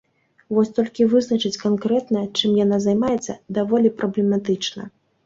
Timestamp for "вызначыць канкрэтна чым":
1.11-2.55